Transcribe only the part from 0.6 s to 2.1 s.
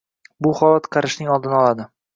holat qarishning oldini oladi.